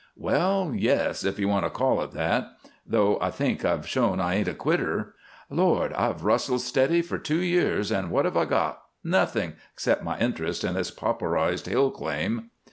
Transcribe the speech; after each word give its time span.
"Well, 0.17 0.71
yes, 0.75 1.23
if 1.23 1.37
you 1.37 1.47
want 1.47 1.63
to 1.63 1.69
call 1.69 2.01
it 2.01 2.09
that, 2.13 2.53
though 2.87 3.19
I 3.21 3.29
think 3.29 3.63
I've 3.63 3.87
shown 3.87 4.19
I 4.19 4.33
ain't 4.33 4.47
a 4.47 4.55
quitter. 4.55 5.13
Lord! 5.51 5.93
I've 5.93 6.23
rustled 6.23 6.61
steady 6.61 7.03
for 7.03 7.19
two 7.19 7.43
years, 7.43 7.91
and 7.91 8.09
what 8.09 8.25
have 8.25 8.35
I 8.35 8.45
got? 8.45 8.81
Nothing 9.03 9.53
except 9.71 10.03
my 10.03 10.17
interest 10.17 10.63
in 10.63 10.73
this 10.73 10.89
pauperized 10.89 11.67
hill 11.67 11.91
claim." 11.91 12.49